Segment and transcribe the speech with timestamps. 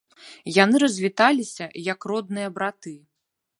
[0.63, 2.95] Яны развіталіся, як родныя браты.